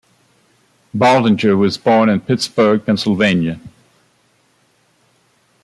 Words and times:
Baldinger 0.97 1.55
was 1.55 1.77
born 1.77 2.09
in 2.09 2.21
Pittsburgh, 2.21 2.83
Pennsylvania. 2.83 3.59